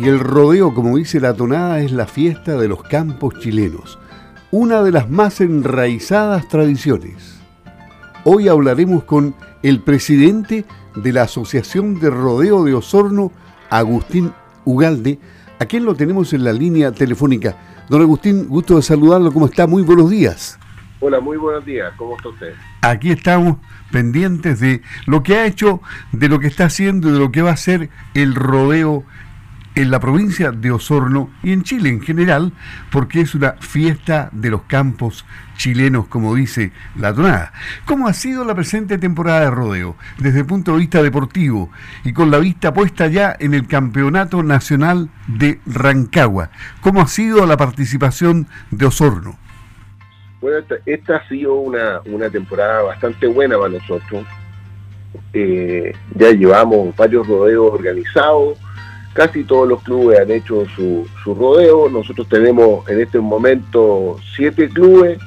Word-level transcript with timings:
Y 0.00 0.08
el 0.08 0.20
rodeo, 0.20 0.74
como 0.74 0.96
dice 0.96 1.18
la 1.18 1.34
tonada, 1.34 1.80
es 1.80 1.90
la 1.90 2.06
fiesta 2.06 2.56
de 2.56 2.68
los 2.68 2.84
campos 2.84 3.34
chilenos, 3.40 3.98
una 4.52 4.84
de 4.84 4.92
las 4.92 5.10
más 5.10 5.40
enraizadas 5.40 6.46
tradiciones. 6.46 7.40
Hoy 8.22 8.46
hablaremos 8.46 9.02
con 9.02 9.34
el 9.64 9.80
presidente 9.80 10.64
de 10.94 11.12
la 11.12 11.22
Asociación 11.22 11.98
de 11.98 12.10
Rodeo 12.10 12.62
de 12.62 12.74
Osorno, 12.74 13.32
Agustín 13.70 14.32
Ugalde, 14.64 15.18
a 15.58 15.64
quien 15.66 15.84
lo 15.84 15.96
tenemos 15.96 16.32
en 16.32 16.44
la 16.44 16.52
línea 16.52 16.92
telefónica. 16.92 17.56
Don 17.88 18.00
Agustín, 18.00 18.46
gusto 18.46 18.76
de 18.76 18.82
saludarlo, 18.82 19.32
¿cómo 19.32 19.46
está? 19.46 19.66
Muy 19.66 19.82
buenos 19.82 20.10
días. 20.10 20.60
Hola, 21.00 21.18
muy 21.18 21.38
buenos 21.38 21.64
días, 21.64 21.92
¿cómo 21.96 22.16
está 22.16 22.28
usted? 22.28 22.54
Aquí 22.82 23.10
estamos 23.10 23.56
pendientes 23.90 24.60
de 24.60 24.80
lo 25.06 25.24
que 25.24 25.34
ha 25.34 25.46
hecho, 25.46 25.80
de 26.12 26.28
lo 26.28 26.38
que 26.38 26.46
está 26.46 26.66
haciendo 26.66 27.08
y 27.08 27.12
de 27.12 27.18
lo 27.18 27.32
que 27.32 27.42
va 27.42 27.50
a 27.50 27.54
hacer 27.54 27.90
el 28.14 28.36
rodeo 28.36 29.04
en 29.78 29.92
la 29.92 30.00
provincia 30.00 30.50
de 30.50 30.72
Osorno 30.72 31.30
y 31.40 31.52
en 31.52 31.62
Chile 31.62 31.88
en 31.88 32.00
general, 32.00 32.52
porque 32.90 33.20
es 33.20 33.36
una 33.36 33.52
fiesta 33.60 34.28
de 34.32 34.50
los 34.50 34.62
campos 34.62 35.24
chilenos, 35.56 36.08
como 36.08 36.34
dice 36.34 36.72
la 36.96 37.14
tonada. 37.14 37.52
¿Cómo 37.84 38.08
ha 38.08 38.12
sido 38.12 38.44
la 38.44 38.56
presente 38.56 38.98
temporada 38.98 39.42
de 39.42 39.50
rodeo 39.52 39.94
desde 40.18 40.40
el 40.40 40.46
punto 40.46 40.72
de 40.72 40.78
vista 40.78 41.00
deportivo 41.00 41.70
y 42.04 42.12
con 42.12 42.32
la 42.32 42.38
vista 42.38 42.74
puesta 42.74 43.06
ya 43.06 43.36
en 43.38 43.54
el 43.54 43.68
Campeonato 43.68 44.42
Nacional 44.42 45.10
de 45.28 45.60
Rancagua? 45.64 46.50
¿Cómo 46.80 47.00
ha 47.00 47.06
sido 47.06 47.46
la 47.46 47.56
participación 47.56 48.48
de 48.72 48.86
Osorno? 48.86 49.38
Bueno, 50.40 50.58
esta, 50.86 51.16
ha 51.18 51.28
sido 51.28 51.54
una, 51.54 52.02
temporada 52.32 52.82
bastante 52.82 53.28
buena 53.28 53.56
para 53.56 53.70
nosotros. 53.70 54.26
Eh, 55.32 55.92
ya 56.16 56.30
llevamos 56.32 56.96
varios 56.96 57.28
rodeos 57.28 57.72
organizados 57.72 58.58
Casi 59.14 59.44
todos 59.44 59.68
los 59.68 59.82
clubes 59.82 60.20
han 60.20 60.30
hecho 60.30 60.64
su, 60.76 61.06
rodeo. 61.24 61.88
Nosotros 61.88 62.28
tenemos 62.28 62.88
en 62.88 63.00
este 63.00 63.18
momento 63.18 64.16
siete 64.36 64.68
clubes. 64.68 65.18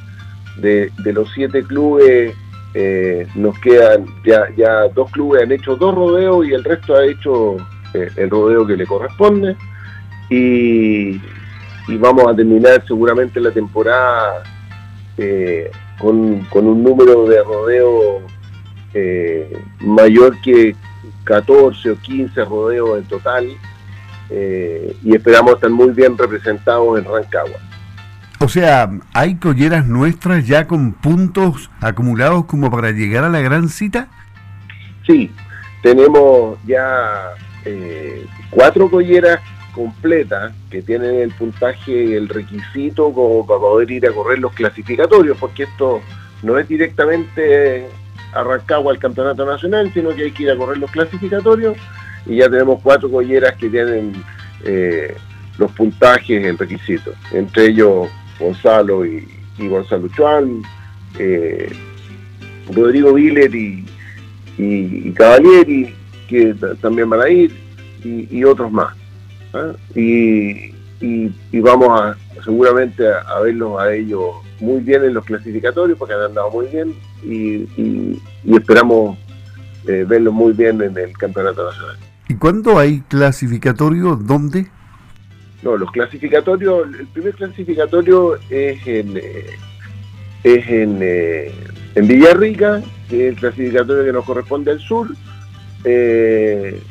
De, 0.58 0.92
los 1.06 1.32
siete 1.34 1.64
clubes 1.64 2.36
eh, 2.74 3.28
nos 3.36 3.58
quedan, 3.59 4.06
ya, 4.24 4.48
ya 4.56 4.88
dos 4.90 5.09
clubes 5.12 5.44
han 5.44 5.52
hecho 5.52 5.76
dos 5.76 5.96
rodeos 5.96 6.46
y 6.46 6.54
el 6.54 6.64
resto 6.64 6.96
ha 6.96 7.06
hecho 7.06 7.58
eh, 7.94 8.09
el 8.16 8.30
rodeo 8.30 8.66
que 8.66 8.78
le 8.78 8.86
corresponde. 8.86 9.56
Y, 10.30 11.20
vamos 11.98 12.26
a 12.28 12.36
terminar 12.36 12.84
seguramente 12.88 13.40
la 13.42 13.52
temporada 13.52 14.44
eh, 15.18 15.70
con, 16.00 16.46
un 16.54 16.84
número 16.84 17.28
de 17.28 17.44
rodeo 17.44 18.22
mayor 19.82 20.40
que 20.42 20.76
14 21.24 21.92
o 21.92 21.96
15 21.96 22.46
rodeos 22.46 22.98
en 23.00 23.06
total. 23.06 23.48
Eh, 24.34 24.96
y 25.04 25.14
esperamos 25.14 25.56
estar 25.56 25.70
muy 25.70 25.90
bien 25.90 26.18
representados 26.18 26.98
en 26.98 27.06
Rancagua. 27.06 27.60
O 28.40 28.48
sea, 28.48 28.90
¿hay 29.14 29.36
colleras 29.36 29.86
nuestras 29.86 30.48
ya 30.48 30.68
con 30.68 30.94
puntos 30.94 31.70
acumulados 31.82 32.46
como 32.46 32.72
para 32.72 32.92
llegar 32.92 33.26
a 33.26 33.30
la 33.30 33.42
gran 33.42 33.68
cita? 33.68 34.08
Sí, 35.06 35.30
tenemos 35.84 36.58
ya 36.66 37.34
eh, 37.66 38.26
cuatro 38.50 38.90
colleras 38.90 39.42
completas 39.74 40.54
que 40.70 40.82
tienen 40.82 41.16
el 41.16 41.32
puntaje 41.32 41.92
y 41.92 42.14
el 42.14 42.30
requisito 42.30 43.14
como 43.14 43.46
para 43.46 43.59
poder 43.59 43.92
ir 43.92 44.08
a 44.08 44.12
correr 44.12 44.40
los 44.40 44.54
clasificatorios, 44.54 45.38
porque 45.38 45.64
esto 45.64 46.02
no 46.42 46.58
es 46.58 46.68
directamente 46.68 47.88
Rancagua 48.34 48.94
al 48.94 49.00
campeonato 49.00 49.46
nacional, 49.46 49.92
sino 49.94 50.16
que 50.16 50.24
hay 50.24 50.32
que 50.32 50.44
ir 50.44 50.52
a 50.52 50.58
correr 50.58 50.78
los 50.78 50.90
clasificatorios 50.90 51.76
y 52.26 52.38
ya 52.38 52.50
tenemos 52.50 52.82
cuatro 52.82 53.10
colleras 53.10 53.56
que 53.56 53.70
tienen 53.70 54.14
eh, 54.64 55.16
los 55.58 55.72
puntajes 55.72 56.46
en 56.46 56.58
requisitos, 56.58 57.16
entre 57.32 57.68
ellos 57.68 58.10
Gonzalo 58.40 59.06
y, 59.06 59.28
Gonzalo 59.59 60.08
Chuan, 60.08 60.64
eh, 61.20 61.72
Rodrigo 62.74 63.14
Viller 63.14 63.54
y, 63.54 63.86
y, 64.58 65.14
que 66.28 66.56
también 66.81 67.10
van 67.10 67.22
a 67.22 67.30
ir, 67.30 67.52
y, 68.04 68.44
otros 68.44 68.72
más. 68.72 68.96
¿ah? 69.54 69.74
Y, 69.96 70.72
vamos 71.60 71.90
a 71.90 72.18
seguramente 72.44 73.08
a, 73.08 73.40
verlos 73.42 73.80
a 73.80 73.94
ellos 73.94 74.36
muy 74.60 74.80
bien 74.81 75.04
en 75.04 75.14
los 75.14 75.26
clasificatorios, 75.26 75.98
porque 75.98 76.16
han 76.16 76.22
andado 76.22 76.50
muy 76.50 76.68
bien, 76.68 76.96
y, 77.24 77.68
esperamos 78.52 79.18
eh, 79.88 80.06
verlos 80.08 80.34
muy 80.34 80.54
bien 80.54 80.81
en 80.81 80.98
el 80.98 81.16
campeonato 81.18 81.66
nacional. 81.66 81.98
¿Y 82.31 82.36
cuándo 82.36 82.80
hay 82.80 83.02
clasificatorio? 83.09 84.16
¿Dónde? 84.16 84.66
No, 85.64 85.75
los 85.75 85.92
clasificatorios, 85.92 86.88
el 86.97 87.06
primer 87.08 87.36
clasificatorio 87.36 88.38
es 88.50 88.88
en, 88.88 89.18
eh, 89.18 89.47
es 90.42 90.66
en, 90.69 91.00
eh, 91.02 91.52
en 91.94 92.08
Villarrica, 92.08 92.81
que 93.09 93.28
es 93.28 93.34
el 93.34 93.36
clasificatorio 93.38 94.06
que 94.06 94.14
nos 94.14 94.24
corresponde 94.24 94.72
al 94.72 94.80
sur, 94.80 95.09
eh, 95.84 96.81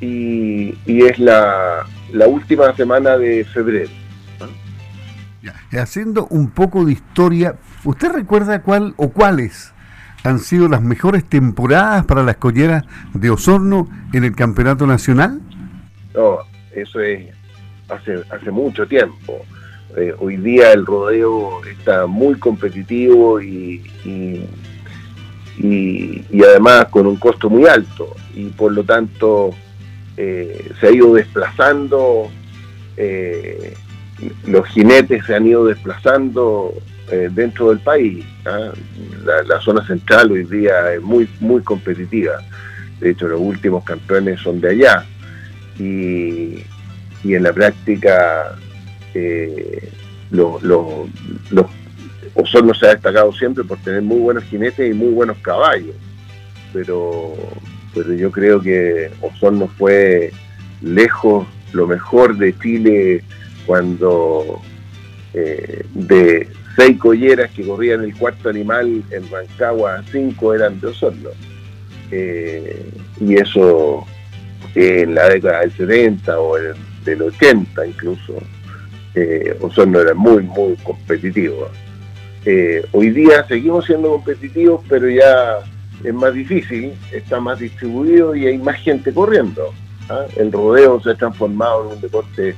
y, 0.00 0.76
es 0.86 1.18
la, 1.18 1.84
última 2.28 2.72
semana 2.76 3.18
de 3.18 3.44
febrero. 3.46 3.90
Haciendo 5.72 6.28
un 6.28 6.50
poco 6.50 6.84
de 6.84 6.92
historia, 6.92 7.56
¿usted 7.82 8.12
recuerda 8.12 8.62
cuál 8.62 8.94
o 8.96 9.10
cuáles 9.10 9.73
han 10.24 10.38
sido 10.40 10.68
las 10.68 10.82
mejores 10.82 11.24
temporadas 11.24 12.06
para 12.06 12.22
las 12.22 12.36
colleras 12.36 12.84
de 13.12 13.30
Osorno 13.30 13.88
en 14.12 14.24
el 14.24 14.34
campeonato 14.34 14.86
nacional? 14.86 15.40
No, 16.14 16.38
eso 16.74 17.00
es 17.00 17.26
hace, 17.88 18.22
hace 18.30 18.50
mucho 18.50 18.86
tiempo. 18.86 19.44
Eh, 19.96 20.14
hoy 20.18 20.38
día 20.38 20.72
el 20.72 20.86
rodeo 20.86 21.64
está 21.66 22.06
muy 22.06 22.36
competitivo 22.36 23.40
y, 23.40 23.82
y, 24.04 24.42
además 26.42 26.86
con 26.86 27.06
un 27.06 27.16
costo 27.16 27.48
muy 27.48 27.66
alto 27.66 28.14
y 28.34 28.46
por 28.46 28.72
lo 28.72 28.82
tanto 28.82 29.50
eh, 30.16 30.70
se 30.80 30.86
ha 30.86 30.90
ido 30.90 31.14
desplazando, 31.14 32.28
eh, 32.96 33.74
los 34.46 34.66
jinetes 34.68 35.24
se 35.26 35.34
han 35.34 35.46
ido 35.46 35.66
desplazando 35.66 36.74
eh, 37.10 37.28
dentro 37.32 37.70
del 37.70 37.80
país. 37.80 38.24
¿ah? 38.46 38.72
La, 39.46 39.60
zona 39.60 39.86
central 39.86 40.32
hoy 40.32 40.44
día 40.44 40.94
es 40.94 41.02
muy, 41.02 41.28
muy 41.40 41.62
competitiva. 41.62 42.38
De 43.00 43.10
hecho, 43.10 43.28
los 43.28 43.40
últimos 43.40 43.84
campeones 43.84 44.40
son 44.40 44.60
de 44.60 44.70
allá. 44.70 45.04
Y, 45.78 46.64
en 47.24 47.42
la 47.42 47.52
práctica, 47.52 48.56
eh, 49.14 49.90
los 50.30 50.62
Osorno 52.34 52.74
se 52.74 52.86
ha 52.86 52.90
destacado 52.90 53.32
siempre 53.32 53.64
por 53.64 53.78
tener 53.78 54.02
muy 54.02 54.18
buenos 54.18 54.44
jinetes 54.44 54.90
y 54.90 54.94
muy 54.94 55.12
buenos 55.12 55.38
caballos. 55.38 55.94
Pero, 56.72 57.34
pero 57.94 58.12
yo 58.14 58.30
creo 58.30 58.60
que 58.60 59.10
Osorno 59.20 59.68
fue 59.68 60.32
lejos 60.82 61.46
lo 61.72 61.86
mejor 61.86 62.36
de 62.36 62.56
Chile 62.58 63.22
cuando 63.66 64.60
eh, 65.32 65.84
de 65.94 66.48
seis 66.76 66.98
colleras 66.98 67.50
que 67.52 67.64
corrían 67.64 68.02
el 68.02 68.14
cuarto 68.16 68.48
animal 68.48 69.02
en 69.10 69.30
Rancagua, 69.30 70.02
cinco 70.10 70.54
eran 70.54 70.80
de 70.80 70.88
Osorno. 70.88 71.30
Eh, 72.10 72.90
y 73.20 73.34
eso 73.36 74.06
en 74.74 75.14
la 75.14 75.28
década 75.28 75.60
del 75.60 75.72
70 75.72 76.40
o 76.40 76.56
del 77.04 77.22
80 77.22 77.86
incluso, 77.86 78.34
eh, 79.14 79.56
Osorno 79.60 80.00
era 80.00 80.14
muy, 80.14 80.42
muy 80.42 80.76
competitivo. 80.76 81.68
Eh, 82.44 82.84
hoy 82.92 83.10
día 83.10 83.46
seguimos 83.46 83.86
siendo 83.86 84.10
competitivos, 84.10 84.82
pero 84.88 85.08
ya 85.08 85.58
es 86.02 86.12
más 86.12 86.34
difícil, 86.34 86.92
está 87.12 87.40
más 87.40 87.60
distribuido 87.60 88.34
y 88.34 88.46
hay 88.46 88.58
más 88.58 88.76
gente 88.80 89.12
corriendo. 89.14 89.72
¿ah? 90.10 90.26
El 90.36 90.52
rodeo 90.52 91.00
se 91.00 91.10
ha 91.10 91.14
transformado 91.14 91.86
en 91.86 91.96
un 91.96 92.00
deporte 92.00 92.54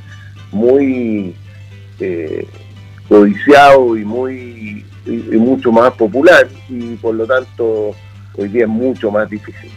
muy 0.51 1.35
codiciado 3.09 3.97
y 3.97 4.05
muy 4.05 4.85
y, 5.07 5.37
mucho 5.37 5.71
más 5.73 5.93
popular 5.95 6.49
y 6.69 6.97
por 6.97 7.15
lo 7.15 7.27
tanto 7.27 7.95
hoy 8.37 8.49
día 8.49 8.65
es 8.65 8.69
mucho 8.69 9.11
más 9.11 9.29
difícil. 9.31 9.71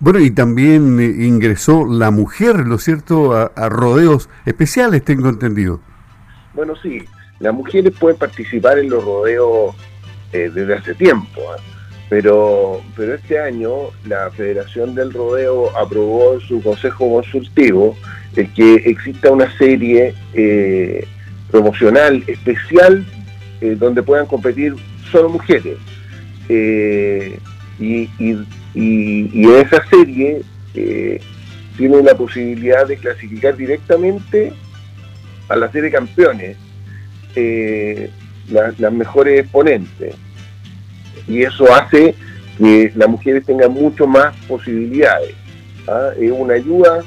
Bueno, 0.00 0.18
y 0.18 0.30
también 0.30 1.00
eh, 1.00 1.26
ingresó 1.26 1.86
la 1.86 2.10
mujer, 2.10 2.66
¿lo 2.66 2.78
cierto?, 2.78 3.32
a, 3.34 3.68
rodeos 3.68 4.28
especiales, 4.44 5.04
tengo 5.04 5.28
entendido. 5.28 5.80
Bueno, 6.52 6.74
sí, 6.82 7.02
las 7.38 7.54
mujeres 7.54 7.92
pueden 7.98 8.18
participar 8.18 8.78
en 8.78 8.90
los 8.90 9.04
rodeos 9.04 9.74
eh, 10.32 10.50
desde 10.52 10.74
hace 10.74 10.94
tiempo, 10.94 11.40
¿ah? 11.50 11.60
pero, 12.10 12.82
pero 12.96 13.14
este 13.14 13.38
año 13.38 13.70
la 14.04 14.30
Federación 14.30 14.94
del 14.94 15.12
Rodeo 15.12 15.76
aprobó 15.76 16.34
en 16.34 16.40
su 16.40 16.62
consejo 16.62 17.14
consultivo 17.14 17.96
el 18.36 18.52
que 18.52 18.74
exista 18.74 19.30
una 19.30 19.56
serie 19.56 20.14
eh, 20.34 21.06
promocional 21.50 22.22
especial 22.26 23.04
eh, 23.60 23.76
donde 23.78 24.02
puedan 24.02 24.26
competir 24.26 24.74
solo 25.10 25.28
mujeres. 25.28 25.78
Eh, 26.48 27.38
y, 27.78 28.08
y, 28.18 28.46
en 28.74 29.54
esa 29.54 29.84
serie 29.88 30.42
eh, 30.74 31.20
tiene 31.76 32.02
la 32.02 32.14
posibilidad 32.14 32.86
de 32.86 32.96
clasificar 32.96 33.56
directamente 33.56 34.52
a 35.48 35.56
la 35.56 35.70
serie 35.70 35.90
campeones 35.90 36.56
eh, 37.34 38.10
las 38.48 38.92
mejores 38.92 39.40
exponentes. 39.40 40.14
Y 41.26 41.42
eso 41.42 41.72
hace 41.72 42.14
que 42.58 42.92
las 42.94 43.08
mujeres 43.08 43.44
tengan 43.44 43.72
mucho 43.72 44.06
más 44.06 44.36
posibilidades. 44.46 45.34
¿ah? 45.88 46.10
Es 46.20 46.30
una 46.30 46.54
ayuda 46.54 47.02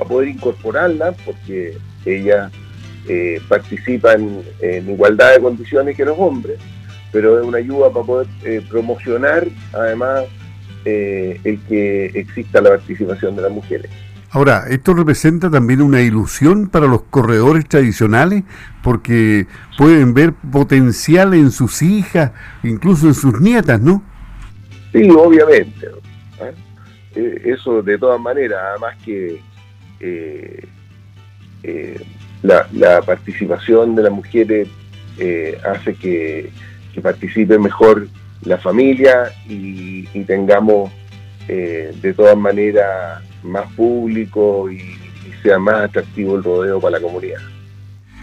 a 0.00 0.04
poder 0.04 0.28
incorporarlas 0.28 1.16
porque 1.24 1.76
ellas 2.06 2.52
eh, 3.06 3.40
participan 3.48 4.42
en 4.60 4.90
igualdad 4.90 5.34
de 5.34 5.40
condiciones 5.40 5.96
que 5.96 6.04
los 6.04 6.18
hombres, 6.18 6.58
pero 7.12 7.38
es 7.40 7.46
una 7.46 7.58
ayuda 7.58 7.90
para 7.90 8.04
poder 8.04 8.26
eh, 8.44 8.62
promocionar 8.68 9.46
además 9.72 10.24
eh, 10.84 11.40
el 11.44 11.60
que 11.62 12.06
exista 12.06 12.60
la 12.60 12.70
participación 12.70 13.36
de 13.36 13.42
las 13.42 13.52
mujeres. 13.52 13.90
Ahora, 14.30 14.64
esto 14.68 14.92
representa 14.92 15.50
también 15.50 15.80
una 15.80 16.02
ilusión 16.02 16.68
para 16.68 16.86
los 16.86 17.02
corredores 17.04 17.66
tradicionales 17.66 18.44
porque 18.82 19.46
pueden 19.78 20.12
ver 20.12 20.34
potencial 20.34 21.32
en 21.32 21.50
sus 21.50 21.80
hijas, 21.80 22.32
incluso 22.62 23.06
en 23.06 23.14
sus 23.14 23.40
nietas, 23.40 23.80
¿no? 23.80 24.02
Sí, 24.92 25.08
obviamente. 25.10 25.88
Eh, 27.14 27.42
eso 27.46 27.82
de 27.82 27.96
todas 27.96 28.20
maneras, 28.20 28.60
además 28.70 28.96
que 29.02 29.40
eh, 30.00 30.68
eh, 31.62 32.06
la, 32.42 33.02
participación 33.02 33.94
de 33.94 34.02
las 34.02 34.12
mujeres 34.12 34.68
hace 35.64 35.94
que, 35.94 36.50
participe 37.02 37.56
mejor 37.60 38.08
la 38.42 38.58
familia 38.58 39.30
y, 39.48 40.02
tengamos 40.24 40.90
de 41.46 42.14
todas 42.16 42.36
maneras 42.36 43.22
más 43.42 43.72
público 43.72 44.70
y, 44.70 44.96
sea 45.42 45.58
más 45.58 45.84
atractivo 45.84 46.36
el 46.36 46.42
rodeo 46.42 46.80
para 46.80 46.98
la 46.98 47.00
comunidad. 47.00 47.38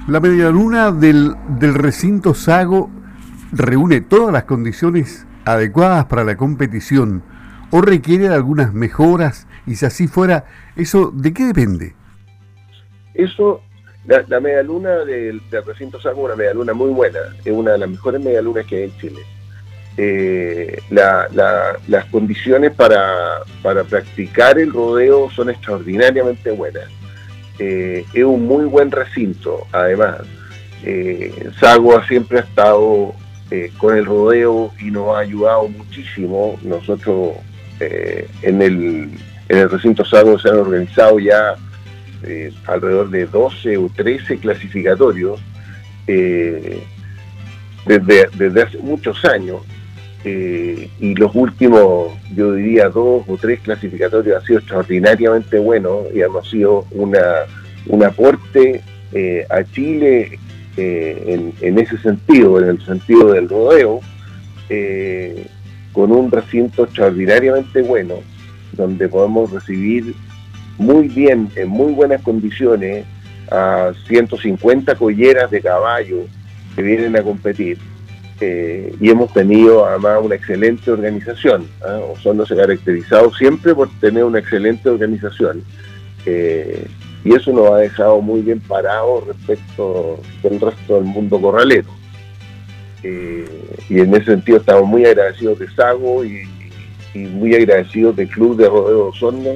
La 0.09 0.19
media 0.19 0.50
luna 0.50 0.91
del, 0.91 1.33
del 1.57 1.73
recinto 1.73 2.33
Sago 2.33 2.89
reúne 3.53 4.01
todas 4.01 4.33
las 4.33 4.44
condiciones 4.44 5.25
adecuadas 5.45 6.06
para 6.06 6.23
la 6.23 6.35
competición 6.35 7.23
o 7.71 7.81
requiere 7.81 8.29
de 8.29 8.35
algunas 8.35 8.73
mejoras 8.73 9.47
y 9.65 9.75
si 9.75 9.85
así 9.85 10.07
fuera, 10.07 10.45
¿eso 10.75 11.12
de 11.12 11.33
qué 11.33 11.45
depende? 11.45 11.95
Eso, 13.13 13.62
la, 14.07 14.40
media 14.40 14.62
luna 14.62 14.98
del, 15.00 15.42
recinto 15.66 16.00
Sago 16.00 16.22
es 16.22 16.25
una 16.25 16.36
media 16.36 16.54
luna 16.54 16.74
muy 16.74 16.92
buena, 16.92 17.19
es 17.44 17.52
una 17.52 17.72
de 17.72 17.80
las 17.80 17.90
mejores 17.90 18.22
medialunas 18.22 18.66
que 18.66 18.78
hay 18.78 18.84
en 18.84 18.98
Chile. 18.98 19.22
Eh, 19.98 20.80
las 20.90 22.06
condiciones 22.12 22.74
para, 22.74 23.42
practicar 23.90 24.60
el 24.60 24.72
rodeo 24.72 25.30
son 25.31 25.50
extraordinariamente 25.50 26.52
buenas. 26.52 26.86
Eh, 27.57 28.06
es 28.13 28.24
un 28.24 28.46
muy 28.46 28.66
buen 28.66 28.92
recinto, 28.92 29.66
además. 29.72 30.18
Eh, 30.84 31.50
Sago 31.60 32.00
siempre 32.04 32.40
ha 32.40 32.42
estado 32.42 33.13
eh, 33.50 33.72
con 33.78 33.98
el 33.98 34.06
rodeo 34.06 34.72
y 34.80 34.92
nos 34.92 35.16
ha 35.16 35.19
ayudado 35.19 35.68
muchísimo. 35.69 36.60
Nosotros 36.62 37.38
en, 37.80 38.62
el, 38.62 39.10
en 39.50 39.58
el 39.58 39.69
recinto 39.69 40.06
Sago 40.06 40.38
se 40.40 40.50
han 40.50 40.60
organizado 40.60 41.19
ya 41.19 41.56
eh, 42.27 42.51
alrededor 42.68 43.10
de 43.10 43.25
12 43.25 43.77
o 43.77 43.89
13 43.89 44.38
clasificatorios 44.38 45.42
desde, 47.86 48.30
desde 48.38 48.62
hace 48.62 48.77
muchos 48.77 49.24
años. 49.25 49.62
y 50.24 51.16
los 51.16 51.33
últimos, 51.36 52.13
yo 52.36 52.54
diría, 52.54 52.89
dos 52.89 53.24
o 53.27 53.38
tres 53.39 53.60
clasificatorios 53.62 54.38
han 54.38 54.45
sido 54.45 54.60
extraordinariamente 54.60 55.60
buenos 55.60 56.07
y 56.13 56.22
han 56.22 56.31
sido 56.44 56.86
una, 56.92 57.45
un 57.88 58.04
aporte 58.04 58.81
a 59.50 59.63
Chile 59.63 60.39
eh, 60.77 61.54
en, 61.62 61.80
ese 61.80 61.98
sentido, 62.00 62.60
en 62.60 62.69
el 62.69 62.86
sentido 62.86 63.31
del 63.31 63.48
rodeo, 63.48 64.01
eh, 64.68 65.48
con 65.94 66.12
un 66.12 66.30
recinto 66.30 66.83
extraordinariamente 66.83 67.81
bueno, 67.81 68.16
donde 68.74 69.07
podemos 69.07 69.51
recibir 69.51 70.13
muy 70.77 71.07
bien, 71.07 71.50
en 71.56 71.69
muy 71.69 71.94
buenas 71.94 72.22
condiciones, 72.22 73.06
a 73.51 73.92
150 74.07 74.95
colleras 74.95 75.51
de 75.51 75.62
caballo 75.62 76.25
que 76.75 76.81
vienen 76.81 77.16
a 77.16 77.22
competir. 77.22 77.77
Eh, 78.42 78.94
y 79.00 79.10
hemos 79.10 79.31
tenido 79.31 79.86
además 79.86 80.19
una 80.22 80.36
excelente 80.36 80.92
organización. 80.92 81.68
¿ah? 81.81 82.00
Osorno 82.12 82.45
se 82.45 82.54
ha 82.54 82.57
caracterizado 82.57 83.33
siempre 83.33 83.74
por 83.74 83.89
tener 84.00 84.25
una 84.25 84.39
excelente 84.39 84.89
organización 84.89 85.63
y 87.25 87.33
eso 87.33 87.51
nos 87.51 87.72
ha 87.72 87.77
dejado 87.77 88.22
muy 88.22 88.42
bien 88.42 88.60
parados 88.60 89.25
respecto 89.27 90.19
del 90.44 90.62
resto 90.62 90.95
del 90.95 91.06
mundo 91.06 91.42
corralero. 91.42 91.89
Eh, 93.01 93.45
y 93.89 94.00
en 94.00 94.13
ese 94.16 94.25
sentido 94.25 94.60
estamos 94.60 94.88
muy 94.88 95.06
agradecidos 95.06 95.57
de 95.60 95.68
Sago 95.72 96.24
y, 96.24 96.44
muy 97.16 97.56
agradecidos 97.56 98.16
del 98.18 98.27
Club 98.27 98.57
de 98.57 98.68
Rodeo 98.68 99.07
Osorno, 99.07 99.51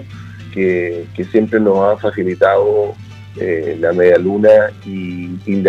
que, 0.54 1.08
que 1.16 1.24
siempre 1.26 1.60
nos 1.60 1.78
ha 1.80 1.98
facilitado 1.98 2.94
eh, 3.38 3.78
la 3.80 3.94
media 3.94 4.18
luna 4.18 4.50
y, 4.86 5.40
y, 5.46 5.64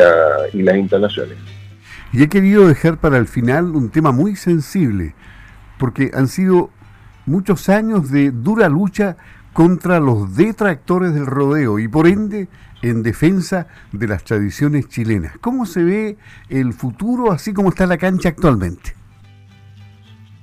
y 0.52 0.62
las 0.62 0.76
instalaciones. 0.76 1.36
Y 2.12 2.22
he 2.22 2.28
querido 2.28 2.66
dejar 2.66 2.98
para 2.98 3.18
el 3.18 3.26
final 3.26 3.76
un 3.76 3.90
tema 3.90 4.10
muy 4.10 4.34
sensible, 4.34 5.14
porque 5.78 6.10
han 6.14 6.28
sido 6.28 6.70
muchos 7.26 7.68
años 7.68 8.10
de 8.10 8.32
dura 8.32 8.68
lucha 8.68 9.16
contra 9.52 10.00
los 10.00 10.36
detractores 10.36 11.14
del 11.14 11.26
rodeo 11.26 11.78
y 11.78 11.88
por 11.88 12.06
ende 12.06 12.48
en 12.82 13.02
defensa 13.02 13.66
de 13.92 14.08
las 14.08 14.24
tradiciones 14.24 14.88
chilenas. 14.88 15.34
¿Cómo 15.40 15.66
se 15.66 15.82
ve 15.82 16.16
el 16.48 16.72
futuro 16.72 17.30
así 17.30 17.52
como 17.52 17.68
está 17.68 17.86
la 17.86 17.98
cancha 17.98 18.30
actualmente? 18.30 18.94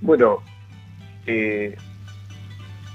Bueno, 0.02 0.38
eh, 1.26 1.76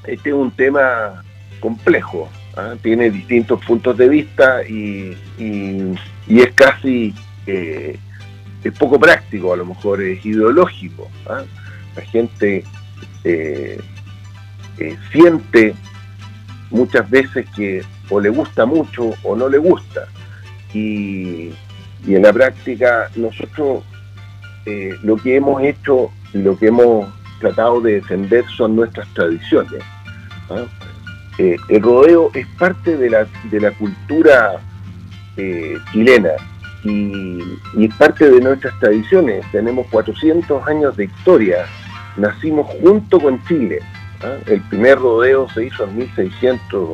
este 0.06 0.28
es 0.30 0.34
un 0.34 0.50
tema 0.52 1.24
complejo, 1.62 2.28
¿ah? 2.56 2.74
tiene 2.82 3.10
distintos 3.10 3.64
puntos 3.64 3.96
de 3.96 4.08
vista 4.08 4.66
y, 4.68 5.16
es 6.28 6.52
casi, 6.54 7.14
eh, 7.46 7.96
es 8.64 8.72
poco 8.74 8.98
práctico, 8.98 9.54
a 9.54 9.56
lo 9.56 9.64
mejor 9.64 10.02
es 10.02 10.26
ideológico. 10.26 11.08
¿ah? 11.26 11.42
La 11.96 12.02
gente 12.02 12.64
eh, 13.24 13.78
siente 15.12 15.74
muchas 16.70 17.08
veces 17.08 17.46
que 17.54 17.82
o 18.10 18.20
le 18.20 18.28
gusta 18.28 18.66
mucho 18.66 19.14
o 19.22 19.36
no 19.36 19.48
le 19.48 19.58
gusta. 19.58 20.08
Y, 20.74 21.52
en 22.08 22.22
la 22.22 22.32
práctica 22.32 23.08
nosotros 23.14 23.84
eh, 24.66 24.90
lo 25.04 25.16
que 25.16 25.36
hemos 25.36 25.62
hecho 25.62 26.10
y 26.34 26.38
lo 26.38 26.58
que 26.58 26.66
hemos 26.66 27.06
tratado 27.38 27.80
de 27.80 27.94
defender 27.94 28.44
son 28.56 28.74
nuestras 28.74 29.06
tradiciones. 29.14 29.82
¿ah? 30.50 30.64
Eh, 31.38 31.56
el 31.68 31.82
rodeo 31.82 32.30
es 32.34 32.46
parte 32.58 32.96
de 32.96 33.08
la, 33.08 33.26
de 33.50 33.60
la 33.60 33.70
cultura 33.72 34.60
eh, 35.36 35.76
chilena 35.92 36.32
y, 36.84 37.40
es 37.78 37.94
parte 37.94 38.30
de 38.30 38.40
nuestras 38.40 38.78
tradiciones. 38.80 39.44
Tenemos 39.50 39.86
400 39.88 40.66
años 40.66 40.96
de 40.96 41.04
historia, 41.04 41.64
nacimos 42.16 42.66
junto 42.80 43.18
con 43.18 43.42
Chile. 43.44 43.78
¿ah? 44.22 44.36
El 44.46 44.60
primer 44.62 44.98
rodeo 44.98 45.48
se 45.50 45.66
hizo 45.66 45.84
en 45.84 45.96
1600 45.96 46.88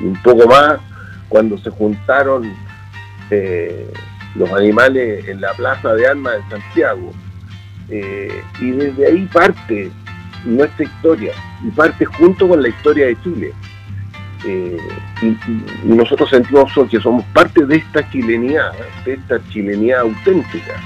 y 0.00 0.04
un 0.04 0.22
poco 0.22 0.46
más, 0.46 0.78
cuando 1.28 1.58
se 1.58 1.70
juntaron 1.70 2.50
eh, 3.30 3.92
los 4.34 4.50
animales 4.52 5.28
en 5.28 5.40
la 5.40 5.52
Plaza 5.52 5.94
de 5.94 6.06
Armas 6.06 6.34
de 6.36 6.56
Santiago. 6.58 7.12
Y 8.60 8.70
desde 8.70 9.06
ahí 9.06 9.28
parte 9.30 9.90
nuestra 10.44 10.84
historia, 10.84 11.32
y 11.62 11.70
parte 11.70 12.04
junto 12.04 12.48
con 12.48 12.62
la 12.62 12.68
historia 12.68 13.06
de 13.06 13.20
Chile. 13.22 13.52
Eh, 14.44 14.76
y, 15.22 15.36
nosotros 15.84 16.30
sentimos 16.30 16.72
que 16.90 17.00
somos 17.00 17.24
parte 17.26 17.64
de 17.64 17.76
esta 17.76 18.08
chilenidad, 18.10 18.72
de 19.04 19.14
esta 19.14 19.38
chilenidad 19.50 20.00
auténtica 20.00 20.80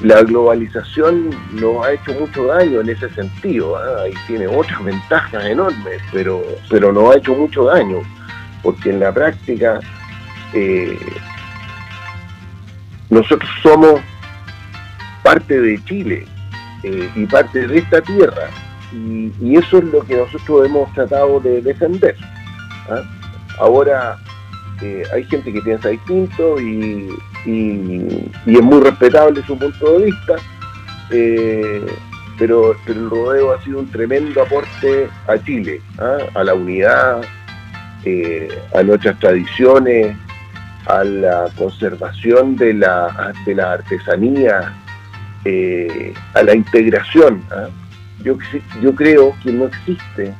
la 0.00 0.22
globalización 0.22 1.30
nos 1.52 1.84
ha 1.84 1.92
hecho 1.92 2.12
mucho 2.14 2.46
daño 2.46 2.80
en 2.80 2.90
ese 2.90 3.08
sentido, 3.10 3.76
¿ah? 3.76 4.08
y 4.08 4.14
tiene 4.26 4.46
otras 4.46 4.82
ventajas 4.84 5.44
enormes, 5.44 6.02
pero, 6.12 6.42
pero 6.68 6.92
nos 6.92 7.14
ha 7.14 7.18
hecho 7.18 7.34
mucho 7.34 7.64
daño, 7.64 8.02
porque 8.62 8.90
en 8.90 9.00
la 9.00 9.12
práctica 9.12 9.80
eh, 10.52 10.98
nosotros 13.08 13.48
somos 13.62 14.00
parte 15.22 15.60
de 15.60 15.82
Chile 15.84 16.26
eh, 16.82 17.10
y 17.14 17.26
parte 17.26 17.66
de 17.66 17.78
esta 17.78 18.00
tierra, 18.02 18.48
y, 18.92 19.56
eso 19.56 19.78
es 19.78 19.84
lo 19.84 20.00
que 20.00 20.16
nosotros 20.16 20.66
hemos 20.66 20.92
tratado 20.94 21.40
de 21.40 21.60
defender. 21.62 22.16
¿ah? 22.90 23.02
Ahora 23.58 24.18
eh, 24.82 25.02
hay 25.12 25.24
gente 25.24 25.52
que 25.52 25.60
piensa 25.62 25.88
distinto 25.88 26.60
y, 26.60 27.08
y, 27.46 28.30
es 28.46 28.62
muy 28.62 28.80
respetable 28.80 29.42
su 29.46 29.58
punto 29.58 29.98
de 29.98 30.06
vista, 30.06 30.34
eh, 31.10 31.86
pero, 32.38 32.76
el 32.86 33.08
rodeo 33.08 33.54
ha 33.54 33.62
sido 33.62 33.78
un 33.78 33.90
tremendo 33.90 34.42
aporte 34.42 35.08
a 35.26 35.38
Chile, 35.42 35.80
¿ah? 35.98 36.18
a 36.34 36.44
la 36.44 36.54
unidad, 36.54 37.22
eh, 38.04 38.48
a 38.74 38.82
nuestras 38.82 39.18
tradiciones, 39.18 40.14
a 40.86 41.02
la 41.02 41.48
conservación 41.56 42.56
de 42.56 42.74
la, 42.74 43.32
de 43.44 43.54
la 43.54 43.72
artesanía, 43.72 44.74
a 46.34 46.42
la 46.42 46.54
integración. 46.54 47.42
Yo, 48.22 48.36
yo 48.82 48.94
creo 48.94 49.34
que 49.42 49.52
no 49.52 49.66
existe 49.66 50.34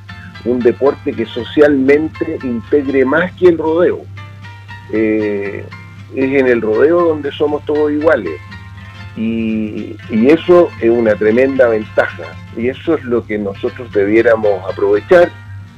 un 0.44 0.60
deporte 0.60 1.12
que 1.12 1.26
socialmente 1.26 2.38
integre 2.42 3.04
más 3.04 3.32
que 3.32 3.48
el 3.48 3.58
rodeo. 3.58 4.02
Eh, 4.92 5.64
es 6.14 6.40
en 6.40 6.46
el 6.46 6.62
rodeo 6.62 7.00
donde 7.00 7.32
somos 7.32 7.64
todos 7.64 7.92
iguales. 7.92 8.40
Y, 9.16 9.96
eso 10.10 10.68
es 10.80 10.90
una 10.90 11.14
tremenda 11.14 11.68
ventaja. 11.68 12.24
Y 12.56 12.68
eso 12.68 12.94
es 12.94 13.04
lo 13.04 13.24
que 13.24 13.38
nosotros 13.38 13.90
debiéramos 13.92 14.62
aprovechar 14.70 15.30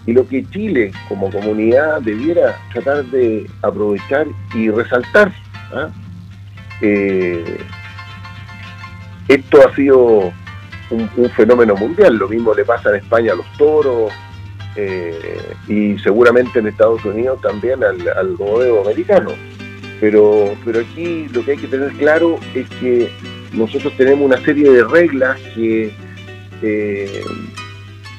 y 0.07 0.13
lo 0.13 0.27
que 0.27 0.45
Chile 0.51 0.91
como 1.09 1.31
comunidad 1.31 2.01
debiera 2.01 2.59
tratar 2.73 3.05
de 3.07 3.49
aprovechar 3.63 4.27
y 4.55 4.71
resaltar. 4.71 5.33
¿ah? 5.73 5.89
Eh, 6.81 7.59
esto 9.29 9.69
ha 9.69 9.75
sido 9.75 10.33
un, 10.91 11.31
fenómeno 11.31 11.75
mundial, 11.77 12.17
lo 12.17 12.29
mismo 12.29 12.55
le 12.55 12.65
pasa 12.65 12.91
en 12.91 12.97
España 12.97 13.33
a 13.33 13.37
los 13.37 13.47
toros 13.57 14.13
eh, 14.77 15.55
y 15.67 15.99
seguramente 15.99 16.59
en 16.59 16.69
Estados 16.69 17.05
Unidos 17.05 17.41
también 17.41 17.83
al, 17.85 18.01
al 18.09 18.37
americano. 18.81 19.33
Pero, 20.01 20.55
pero 20.65 20.81
aquí 20.81 21.27
lo 21.29 21.45
que 21.45 21.53
hay 21.53 21.59
que 21.59 21.67
tener 21.67 21.91
claro 21.95 22.39
es 22.55 22.69
que 22.81 23.11
nosotros 23.53 23.93
tenemos 23.97 24.27
una 24.27 24.43
serie 24.45 24.71
de 24.71 24.85
reglas 24.85 25.41
que 25.55 25.93
eh, 26.63 27.23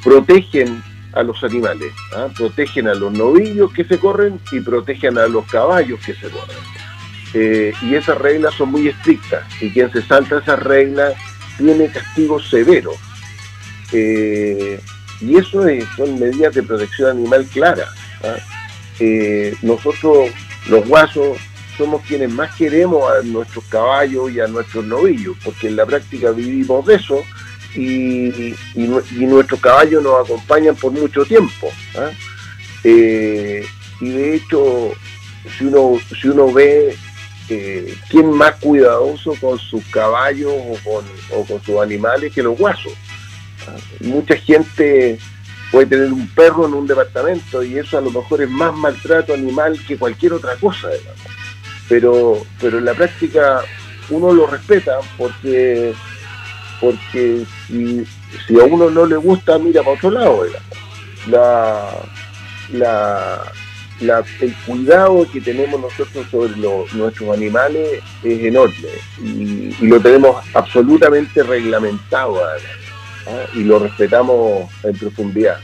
protegen 0.03 0.83
a 1.13 1.23
los 1.23 1.43
animales, 1.43 1.91
¿ah? 2.15 2.27
protegen 2.35 2.87
a 2.87 2.93
los 2.93 3.11
novillos 3.11 3.71
que 3.73 3.83
se 3.83 3.97
corren 3.97 4.39
y 4.51 4.59
protegen 4.59 5.17
a 5.17 5.27
los 5.27 5.45
caballos 5.45 5.99
que 6.05 6.13
se 6.13 6.29
corren. 6.29 6.57
Eh, 7.33 7.73
y 7.83 7.95
esas 7.95 8.17
reglas 8.17 8.55
son 8.55 8.71
muy 8.71 8.87
estrictas 8.87 9.43
y 9.61 9.69
quien 9.69 9.91
se 9.91 10.01
salta 10.01 10.39
esas 10.39 10.61
reglas 10.63 11.13
tiene 11.59 11.91
castigos 11.91 12.49
severos. 12.49 12.95
Eh, 13.91 14.79
y 15.21 15.37
eso 15.37 15.63
son 15.95 16.19
medidas 16.19 16.55
de 16.55 16.63
protección 16.63 17.11
animal 17.11 17.45
claras. 17.53 17.89
¿ah? 18.23 18.37
nosotros, 19.61 20.29
los 20.67 20.87
guasos, 20.87 21.37
somos 21.77 22.01
quienes 22.05 22.29
más 22.29 22.53
queremos 22.55 23.09
a 23.09 23.23
nuestros 23.23 23.63
caballos 23.65 24.31
y 24.31 24.41
a 24.41 24.47
nuestros 24.47 24.83
novillos, 24.83 25.37
porque 25.43 25.67
en 25.67 25.77
la 25.77 25.85
práctica 25.85 26.31
vivimos 26.31 26.85
de 26.85 26.95
eso 26.95 27.23
y, 27.73 28.53
nuestros 28.75 29.61
caballos 29.61 30.03
nos 30.03 30.25
acompañan 30.25 30.75
por 30.75 30.91
mucho 30.91 31.23
tiempo. 31.23 31.71
¿ah? 31.95 32.09
Eh, 32.83 33.65
y 34.01 34.09
de 34.09 34.35
hecho, 34.35 34.91
si 35.57 35.65
uno, 35.65 35.99
si 36.19 36.27
uno 36.27 36.51
ve 36.51 36.95
eh, 37.49 37.95
quién 38.09 38.31
más 38.31 38.55
cuidadoso 38.55 39.33
con 39.41 39.57
sus 39.57 39.83
caballos 39.85 40.53
o 41.33 41.45
con, 41.45 41.61
sus 41.63 41.81
animales 41.81 42.33
que 42.33 42.43
los 42.43 42.57
guasos. 42.57 42.93
¿ah? 43.67 43.75
Mucha 44.01 44.35
gente 44.35 45.19
puede 45.71 45.87
tener 45.87 46.11
un 46.11 46.27
perro 46.29 46.65
en 46.67 46.73
un 46.73 46.87
departamento 46.87 47.63
y 47.63 47.77
eso 47.77 47.97
a 47.97 48.01
lo 48.01 48.11
mejor 48.11 48.41
es 48.41 48.49
más 48.49 48.75
maltrato 48.75 49.33
animal 49.33 49.79
que 49.87 49.97
cualquier 49.97 50.33
otra 50.33 50.55
cosa 50.55 50.89
pero, 51.89 52.45
pero 52.61 52.77
en 52.77 52.85
la 52.85 52.93
práctica 52.93 53.61
uno 54.09 54.31
lo 54.31 54.47
respeta 54.47 54.99
porque, 55.17 55.93
porque 56.79 57.43
si, 57.67 58.05
a 58.59 58.63
uno 58.63 58.89
no 58.91 59.05
le 59.05 59.17
gusta, 59.17 59.57
mira 59.57 59.81
para 59.81 59.95
otro 59.95 60.11
lado. 60.11 60.45
La, 62.71 63.43
el 64.01 64.55
cuidado 64.65 65.25
que 65.31 65.41
tenemos 65.41 65.81
nosotros 65.81 66.25
sobre 66.29 66.55
nuestros 66.57 67.35
animales 67.35 68.01
es 68.23 68.43
enorme 68.43 68.89
y, 69.21 69.75
lo 69.85 69.99
tenemos 69.99 70.37
absolutamente 70.53 71.43
reglamentado 71.43 72.37
¿ah? 72.43 73.31
y 73.53 73.63
lo 73.63 73.79
respetamos 73.79 74.69
en 74.83 74.97
profundidad. 74.97 75.59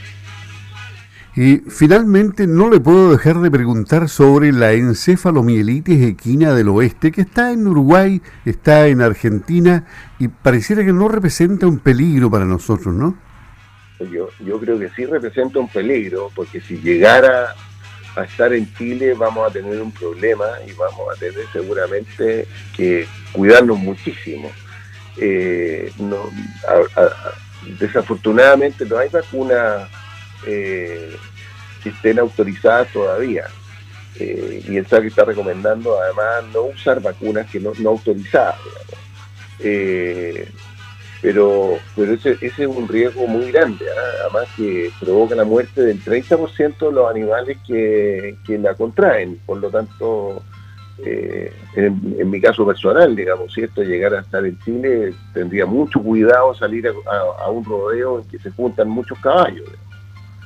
Y 1.34 1.58
finalmente 1.68 2.46
no 2.46 2.70
le 2.70 2.80
puedo 2.80 3.10
dejar 3.10 3.40
de 3.40 3.50
preguntar 3.50 4.08
sobre 4.08 4.52
la 4.52 4.72
encefalomielitis 4.72 6.02
equina 6.02 6.54
del 6.54 6.68
oeste, 6.68 7.12
que 7.12 7.20
está 7.20 7.52
en 7.52 7.66
Uruguay, 7.66 8.22
está 8.46 8.86
en 8.86 9.02
Argentina 9.02 9.84
y 10.18 10.28
pareciera 10.28 10.82
que 10.82 10.94
no 10.94 11.08
representa 11.08 11.66
un 11.66 11.78
peligro 11.78 12.30
para 12.30 12.46
nosotros, 12.46 12.94
¿no? 12.94 13.18
Yo, 14.10 14.28
yo 14.40 14.58
creo 14.58 14.78
que 14.78 14.88
sí 14.90 15.04
representa 15.04 15.58
un 15.58 15.68
peligro, 15.68 16.30
porque 16.34 16.60
si 16.60 16.78
llegara 16.78 17.54
a 18.16 18.24
estar 18.24 18.52
en 18.52 18.72
Chile 18.74 19.14
vamos 19.14 19.48
a 19.48 19.52
tener 19.52 19.80
un 19.80 19.92
problema 19.92 20.46
y 20.66 20.72
vamos 20.72 21.14
a 21.14 21.18
tener 21.18 21.44
seguramente 21.52 22.46
que 22.74 23.06
cuidarnos 23.32 23.78
muchísimo. 23.78 24.50
Eh, 25.18 25.92
desafortunadamente 27.78 28.84
no 28.86 28.98
hay 28.98 29.08
vacuna 29.08 29.88
eh, 30.46 31.16
que 31.82 31.90
estén 31.90 32.18
autorizadas 32.18 32.92
todavía. 32.92 33.46
Eh, 34.18 34.64
y 34.66 34.76
el 34.78 34.86
SAC 34.86 35.04
está 35.04 35.26
recomendando 35.26 36.00
además 36.00 36.44
no 36.54 36.62
usar 36.62 37.02
vacunas 37.02 37.50
que 37.50 37.60
no, 37.60 37.72
autorizadas. 37.86 38.56
Eh, 41.26 41.32
pero 41.32 41.78
pero 41.96 42.12
ese, 42.12 42.38
es 42.40 42.58
un 42.58 42.86
riesgo 42.86 43.26
muy 43.26 43.50
grande, 43.50 43.84
¿ah? 43.90 44.24
además 44.24 44.48
que 44.56 44.90
provoca 45.00 45.34
la 45.34 45.44
muerte 45.44 45.82
del 45.82 46.00
30% 46.02 46.78
de 46.78 46.92
los 46.92 47.10
animales 47.10 47.58
que, 47.66 48.36
la 48.46 48.74
contraen. 48.74 49.40
Por 49.44 49.58
lo 49.58 49.68
tanto, 49.70 50.42
en, 51.04 52.30
mi 52.30 52.40
caso 52.40 52.64
personal, 52.64 53.16
digamos, 53.16 53.52
si 53.52 53.62
esto 53.62 53.82
llegara 53.82 54.18
a 54.18 54.22
estar 54.22 54.44
en 54.46 54.58
Chile, 54.60 55.14
tendría 55.34 55.66
mucho 55.66 56.00
cuidado 56.00 56.54
salir 56.54 56.86
a, 56.88 57.50
un 57.50 57.64
rodeo 57.64 58.20
en 58.20 58.28
que 58.28 58.38
se 58.38 58.50
juntan 58.50 58.88
muchos 58.88 59.18
caballos 59.18 59.68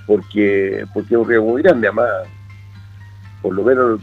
porque, 0.06 0.84
porque 0.92 1.14
es 1.14 1.20
un 1.20 1.28
riesgo 1.28 1.46
muy 1.46 1.62
grande, 1.62 1.86
además, 1.86 2.08
por 3.42 3.54
lo 3.54 3.62
menos 3.62 4.00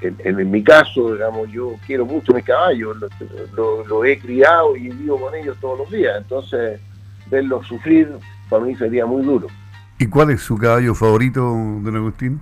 en, 0.00 0.50
mi 0.50 0.62
caso, 0.62 1.14
digamos, 1.14 1.50
yo 1.50 1.74
quiero 1.86 2.04
mucho 2.04 2.32
mis 2.34 2.44
caballos, 2.44 2.96
los 2.98 3.86
lo, 3.88 4.04
he 4.04 4.18
criado 4.18 4.76
y 4.76 4.90
vivo 4.90 5.20
con 5.20 5.34
ellos 5.34 5.56
todos 5.60 5.78
los 5.78 5.90
días, 5.90 6.16
entonces 6.18 6.80
verlos 7.30 7.66
sufrir 7.66 8.10
para 8.48 8.64
mí 8.64 8.74
sería 8.76 9.06
muy 9.06 9.22
duro. 9.24 9.48
¿Y 9.98 10.06
cuál 10.06 10.30
es 10.30 10.42
su 10.42 10.58
caballo 10.58 10.94
favorito, 10.94 11.40
don 11.40 11.96
Agustín? 11.96 12.40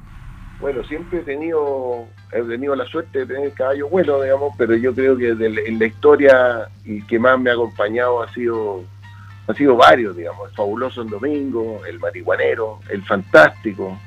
Bueno, 0.60 0.82
siempre 0.84 1.20
he 1.20 1.22
tenido, 1.22 2.06
he 2.32 2.42
tenido 2.42 2.74
la 2.74 2.86
suerte 2.86 3.20
de 3.20 3.26
tener 3.26 3.52
caballo 3.52 3.88
bueno, 3.88 4.20
digamos, 4.20 4.54
pero 4.56 4.74
yo 4.74 4.94
creo 4.94 5.16
que 5.16 5.30
en 5.30 5.78
la 5.78 5.86
historia 5.86 6.68
el 6.84 7.06
que 7.06 7.18
más 7.18 7.38
me 7.38 7.50
ha 7.50 7.54
acompañado 7.54 8.22
ha 8.22 8.32
sido 8.32 8.84
ha 9.46 9.54
sido 9.54 9.76
varios, 9.76 10.16
digamos, 10.16 10.48
el 10.48 10.56
fabuloso 10.56 11.02
en 11.02 11.08
domingo, 11.08 11.82
el 11.86 11.98
marihuanero, 11.98 12.80
el 12.88 13.02
fantástico, 13.02 13.98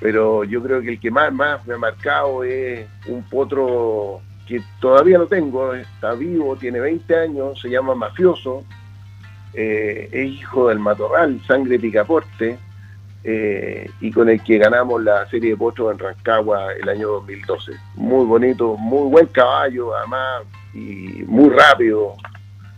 pero 0.00 0.44
yo 0.44 0.62
creo 0.62 0.80
que 0.82 0.90
el 0.90 1.00
que 1.00 1.10
más, 1.10 1.32
más 1.32 1.66
me 1.66 1.74
ha 1.74 1.78
marcado 1.78 2.44
es 2.44 2.86
un 3.06 3.22
potro 3.24 4.20
que 4.46 4.62
todavía 4.80 5.18
no 5.18 5.26
tengo, 5.26 5.74
está 5.74 6.12
vivo, 6.14 6.56
tiene 6.56 6.80
20 6.80 7.16
años, 7.16 7.60
se 7.60 7.70
llama 7.70 7.94
Mafioso, 7.94 8.64
eh, 9.54 10.08
es 10.12 10.26
hijo 10.26 10.68
del 10.68 10.78
matorral, 10.78 11.40
sangre 11.46 11.78
picaporte, 11.78 12.58
eh, 13.26 13.88
y 14.00 14.10
con 14.10 14.28
el 14.28 14.42
que 14.42 14.58
ganamos 14.58 15.02
la 15.02 15.26
serie 15.30 15.50
de 15.50 15.56
potros 15.56 15.92
en 15.92 15.98
Rancagua 15.98 16.74
el 16.74 16.86
año 16.88 17.08
2012. 17.08 17.72
Muy 17.94 18.26
bonito, 18.26 18.76
muy 18.76 19.10
buen 19.10 19.26
caballo, 19.28 19.96
además, 19.96 20.42
y 20.74 21.24
muy 21.26 21.48
rápido, 21.48 22.16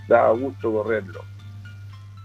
da 0.07 0.31
gusto 0.31 0.73
correrlo. 0.73 1.21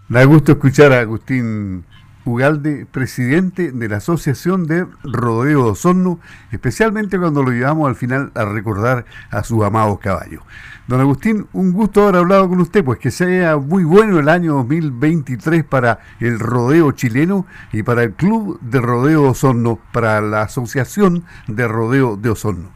Da 0.07 0.23
gusto 0.25 0.51
escuchar 0.51 0.91
a 0.91 0.99
Agustín 0.99 1.83
Ugalde, 2.25 2.85
presidente 2.91 3.71
de 3.71 3.89
la 3.89 3.97
Asociación 3.97 4.67
de 4.67 4.85
Rodeo 5.03 5.65
de 5.65 5.71
Osorno, 5.71 6.19
especialmente 6.51 7.17
cuando 7.17 7.43
lo 7.43 7.51
llevamos 7.51 7.87
al 7.87 7.95
final 7.95 8.31
a 8.35 8.45
recordar 8.45 9.05
a 9.29 9.43
sus 9.43 9.63
amados 9.63 9.99
caballos. 9.99 10.43
Don 10.87 10.99
Agustín, 10.99 11.47
un 11.53 11.71
gusto 11.71 12.03
haber 12.03 12.17
hablado 12.17 12.49
con 12.49 12.59
usted, 12.59 12.83
pues 12.83 12.99
que 12.99 13.11
sea 13.11 13.57
muy 13.57 13.83
bueno 13.83 14.19
el 14.19 14.29
año 14.29 14.53
2023 14.55 15.63
para 15.63 15.99
el 16.19 16.39
rodeo 16.39 16.91
chileno 16.91 17.45
y 17.71 17.83
para 17.83 18.03
el 18.03 18.13
Club 18.13 18.59
de 18.61 18.81
Rodeo 18.81 19.23
de 19.23 19.29
Osorno, 19.29 19.79
para 19.91 20.21
la 20.21 20.43
Asociación 20.43 21.23
de 21.47 21.67
Rodeo 21.67 22.17
de 22.17 22.29
Osorno. 22.29 22.69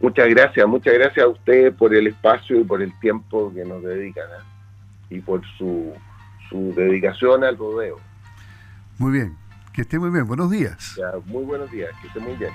Muchas 0.00 0.28
gracias, 0.28 0.66
muchas 0.66 0.94
gracias 0.94 1.24
a 1.24 1.28
usted 1.28 1.74
por 1.74 1.94
el 1.94 2.08
espacio 2.08 2.60
y 2.60 2.64
por 2.64 2.82
el 2.82 2.92
tiempo 3.00 3.52
que 3.54 3.64
nos 3.64 3.82
dedican. 3.82 4.24
¿eh? 4.24 4.52
y 5.12 5.20
por 5.20 5.42
su, 5.58 5.92
su 6.52 6.72
dedicación 6.74 7.42
al 7.42 7.56
rodeo. 7.56 7.98
Muy 8.98 9.12
bien, 9.12 9.36
que 9.72 9.82
esté 9.82 9.98
muy 9.98 10.10
bien, 10.10 10.26
buenos 10.26 10.50
días. 10.50 11.00
muy 11.26 11.44
buenos 11.44 11.70
días, 11.70 11.90
que 12.00 12.08
esté 12.08 12.20
muy 12.20 12.36
bien. 12.36 12.52